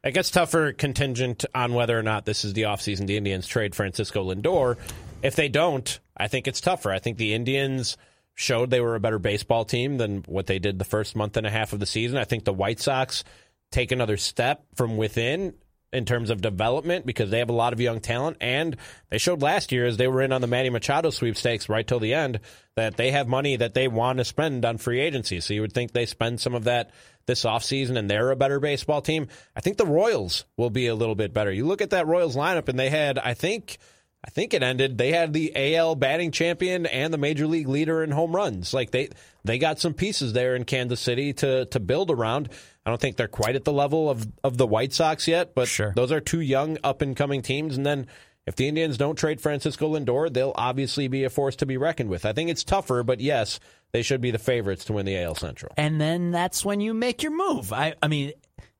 [0.04, 3.74] It gets tougher contingent on whether or not this is the offseason the Indians trade
[3.74, 4.76] Francisco Lindor.
[5.22, 6.90] If they don't, I think it's tougher.
[6.90, 7.96] I think the Indians
[8.34, 11.46] showed they were a better baseball team than what they did the first month and
[11.46, 12.18] a half of the season.
[12.18, 13.24] I think the White Sox
[13.70, 15.54] take another step from within
[15.92, 18.76] in terms of development because they have a lot of young talent and
[19.10, 22.00] they showed last year as they were in on the Manny Machado sweepstakes right till
[22.00, 22.40] the end
[22.76, 25.40] that they have money that they want to spend on free agency.
[25.40, 26.90] So you would think they spend some of that
[27.26, 29.28] this offseason and they're a better baseball team.
[29.54, 31.52] I think the Royals will be a little bit better.
[31.52, 33.76] You look at that Royals lineup and they had I think
[34.24, 34.98] I think it ended.
[34.98, 38.72] They had the AL batting champion and the major league leader in home runs.
[38.72, 39.08] Like they
[39.44, 42.48] they got some pieces there in Kansas City to to build around.
[42.86, 45.66] I don't think they're quite at the level of of the White Sox yet, but
[45.68, 45.92] Sure.
[45.96, 47.76] those are two young up and coming teams.
[47.76, 48.06] And then
[48.46, 52.10] if the Indians don't trade Francisco Lindor, they'll obviously be a force to be reckoned
[52.10, 52.24] with.
[52.26, 53.60] I think it's tougher, but yes,
[53.92, 55.72] they should be the favorites to win the AL Central.
[55.76, 57.72] and then that's when you make your move.
[57.72, 58.32] I, I mean,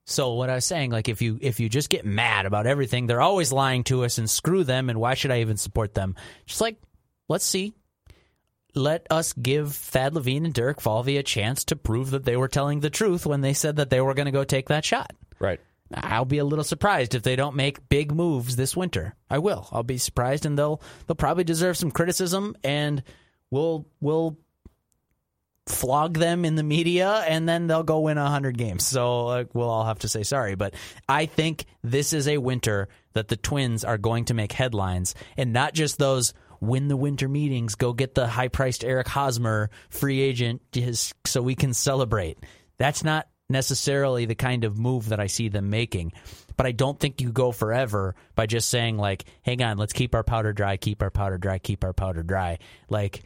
[0.05, 3.07] so what I was saying, like if you if you just get mad about everything,
[3.07, 4.91] they're always lying to us, and screw them.
[4.91, 6.17] And why should I even support them?
[6.47, 6.77] Just like
[7.29, 7.73] let's see,
[8.75, 12.49] let us give Thad Levine and Derek Falvey a chance to prove that they were
[12.49, 15.13] telling the truth when they said that they were going to go take that shot.
[15.39, 15.61] Right.
[15.95, 19.15] I'll be a little surprised if they don't make big moves this winter.
[19.29, 19.69] I will.
[19.73, 23.03] I'll be surprised, and they'll they'll probably deserve some criticism, and
[23.51, 24.39] we'll we'll
[25.67, 28.87] flog them in the media, and then they'll go win hundred games.
[28.87, 30.55] So uh, we'll all have to say sorry.
[30.55, 30.75] But
[31.09, 35.53] I think this is a winter that the Twins are going to make headlines, and
[35.53, 36.35] not just those.
[36.61, 37.75] Win the winter meetings.
[37.75, 40.63] Go get the high-priced Eric Hosmer free agent,
[41.25, 42.39] so we can celebrate.
[42.79, 46.13] That's not necessarily the kind of move that I see them making.
[46.57, 50.15] But I don't think you go forever by just saying like, "Hang on, let's keep
[50.15, 53.25] our powder dry, keep our powder dry, keep our powder dry." Like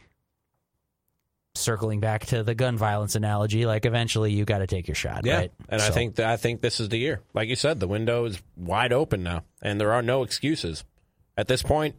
[1.59, 5.25] circling back to the gun violence analogy, like eventually you got to take your shot,
[5.25, 5.51] Yeah, right?
[5.69, 7.21] and I think that I think this is the year.
[7.33, 10.83] Like you said, the window is wide open now, and there are no excuses
[11.37, 11.95] at this point.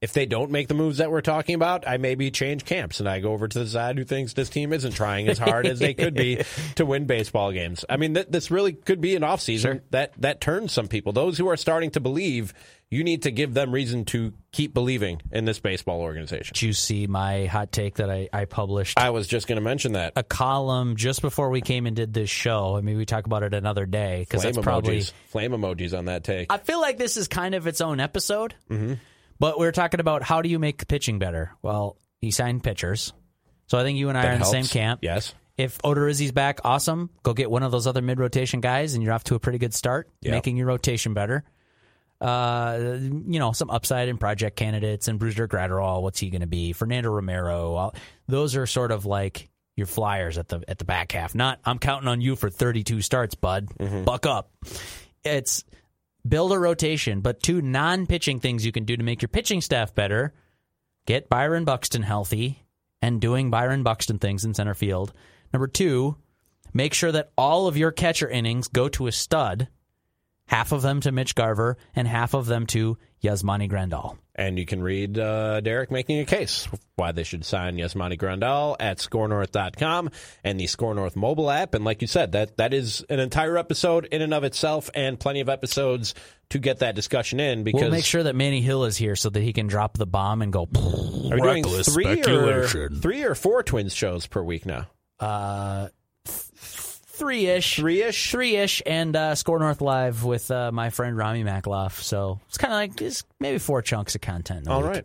[0.00, 3.08] If they don't make the moves that we're talking about, I maybe change camps and
[3.08, 5.80] I go over to the side who thinks this team isn't trying as hard as
[5.80, 6.40] they could be
[6.76, 7.84] to win baseball games.
[7.90, 11.12] I mean, th- this really could be an offseason that that turns some people.
[11.12, 12.54] Those who are starting to believe,
[12.90, 16.54] you need to give them reason to keep believing in this baseball organization.
[16.54, 18.98] Did you see my hot take that I, I published?
[18.98, 20.14] I was just going to mention that.
[20.16, 22.76] a column just before we came and did this show.
[22.76, 25.12] I mean, we talk about it another day because that's probably emojis.
[25.28, 26.52] Flame emojis on that take.
[26.52, 28.54] I feel like this is kind of its own episode.
[28.70, 28.94] Mm-hmm.
[29.38, 31.52] But we're talking about how do you make pitching better?
[31.62, 33.12] Well, he signed pitchers.
[33.66, 35.00] So I think you and I That are in the same camp.
[35.02, 35.34] Yes.
[35.56, 37.10] If Odorizzi's back, awesome.
[37.22, 39.58] Go get one of those other mid rotation guys, and you're off to a pretty
[39.58, 41.44] good start, making your rotation better.
[42.20, 46.02] Uh, you know, some upside in project candidates and Brusdar Graterol.
[46.02, 46.72] What's he going to be?
[46.72, 47.74] Fernando Romero.
[47.74, 47.94] All-
[48.26, 51.34] Those are sort of like your flyers at the at the back half.
[51.36, 53.68] Not I'm counting on you for 32 starts, bud.
[54.04, 54.50] Buck up.
[55.24, 55.64] It's
[56.26, 59.60] build a rotation, but two non pitching things you can do to make your pitching
[59.60, 60.34] staff better
[61.06, 62.64] get Byron Buxton healthy
[63.00, 65.12] and doing Byron Buxton things in center field.
[65.52, 66.16] Number two,
[66.74, 69.68] make sure that all of your catcher innings go to a stud,
[70.48, 74.18] half of them to Mitch Garver and half of them to Yasmani Grandal.
[74.34, 78.76] And you can read uh, Derek making a case why they should sign Yasmani Grandal
[78.78, 80.10] at skornorth.com
[80.44, 81.74] and the SKOR North mobile app.
[81.74, 85.18] And like you said, that that is an entire episode in and of itself and
[85.18, 86.14] plenty of episodes
[86.50, 89.28] to get that discussion in because We'll make sure that Manny Hill is here so
[89.28, 90.62] that he can drop the bomb and go.
[90.62, 94.86] are we doing three or, three or four twins shows per week now?
[95.18, 95.88] Uh,
[97.18, 98.30] three ish, Three ish?
[98.30, 102.00] three ish, and uh, SKOR North live with uh, my friend Ramie Makhlouf.
[102.02, 104.68] So it's kind of like it's maybe four chunks of content.
[104.68, 104.90] All week.
[104.90, 105.04] right.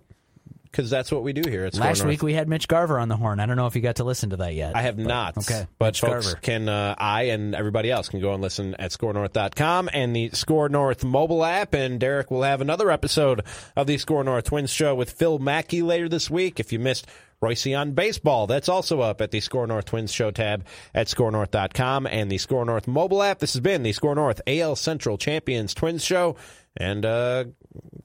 [0.65, 2.09] Because that's what we do here at SKOR Last North.
[2.09, 3.39] week we had Mitch Garver on the horn.
[3.39, 4.75] I don't know if you got to listen to that yet.
[4.75, 5.37] I have not.
[5.37, 5.67] okay.
[5.77, 6.39] But Mitch folks Garver.
[6.41, 10.69] can, uh, I and everybody else can go and listen at skornorth.com and the SKOR
[10.69, 11.75] North mobile app.
[11.75, 13.43] And Derek will have another episode
[13.75, 16.59] of the SKOR North Twins show with Phil Mackey later this week.
[16.59, 17.05] If you missed
[17.43, 22.07] Royce on baseball, that's also up at the SKOR North Twins show tab at skornorth.com
[22.07, 23.39] and the SKOR North mobile app.
[23.39, 26.35] This has been the SKOR North AL Central Champions Twins show.
[26.77, 27.45] And uh,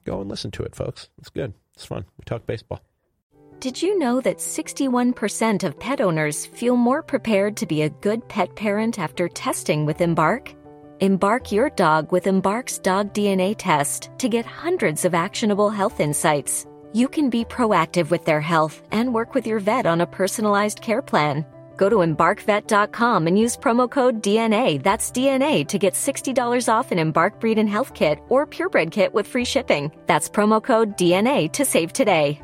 [0.03, 1.09] go and listen to it, folks.
[1.17, 1.53] It's good.
[1.73, 2.05] It's fun.
[2.17, 2.81] We talk baseball.
[3.59, 8.27] Did you know that 61% of pet owners feel more prepared to be a good
[8.29, 10.53] pet parent after testing with Embark?
[11.01, 16.65] Embark your dog with Embark's dog DNA test to get hundreds of actionable health insights.
[16.91, 20.81] You can be proactive with their health and work with your vet on a personalized
[20.81, 21.45] care plan.
[21.77, 26.99] Go to embarkvet.com and use promo code DNA, that's DNA, to get $60 off an
[26.99, 29.91] Embark Breed and Health Kit or Purebred Kit with free shipping.
[30.07, 32.41] That's promo code DNA to save today.